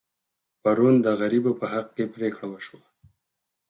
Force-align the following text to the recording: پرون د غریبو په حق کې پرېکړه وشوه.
پرون 0.61 0.95
د 1.05 1.07
غریبو 1.19 1.51
په 1.59 1.65
حق 1.73 1.87
کې 1.95 2.05
پرېکړه 2.15 2.45
وشوه. 2.49 2.81